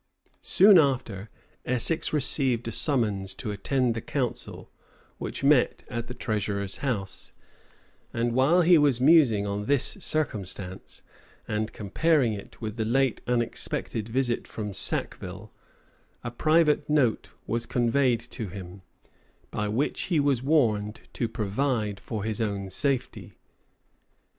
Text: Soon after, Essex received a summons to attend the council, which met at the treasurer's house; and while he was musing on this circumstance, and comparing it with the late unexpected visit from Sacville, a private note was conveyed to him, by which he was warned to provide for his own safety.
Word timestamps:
Soon 0.41 0.79
after, 0.79 1.29
Essex 1.63 2.11
received 2.11 2.67
a 2.67 2.71
summons 2.71 3.35
to 3.35 3.51
attend 3.51 3.93
the 3.93 4.01
council, 4.01 4.71
which 5.19 5.43
met 5.43 5.83
at 5.89 6.07
the 6.07 6.15
treasurer's 6.15 6.77
house; 6.77 7.33
and 8.11 8.31
while 8.31 8.61
he 8.61 8.79
was 8.79 8.99
musing 8.99 9.45
on 9.45 9.65
this 9.67 9.85
circumstance, 9.99 11.03
and 11.47 11.71
comparing 11.71 12.33
it 12.33 12.59
with 12.59 12.77
the 12.77 12.83
late 12.83 13.21
unexpected 13.27 14.09
visit 14.09 14.47
from 14.47 14.73
Sacville, 14.73 15.51
a 16.23 16.31
private 16.31 16.89
note 16.89 17.33
was 17.45 17.67
conveyed 17.67 18.21
to 18.21 18.47
him, 18.47 18.81
by 19.51 19.67
which 19.67 20.05
he 20.05 20.19
was 20.19 20.41
warned 20.41 21.01
to 21.13 21.27
provide 21.29 21.99
for 21.99 22.23
his 22.23 22.41
own 22.41 22.71
safety. 22.71 23.33